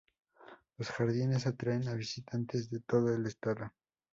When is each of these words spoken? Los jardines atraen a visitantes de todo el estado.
Los 0.79 0.89
jardines 0.89 1.45
atraen 1.45 1.87
a 1.87 1.93
visitantes 1.93 2.71
de 2.71 2.79
todo 2.79 3.13
el 3.13 3.27
estado. 3.27 3.71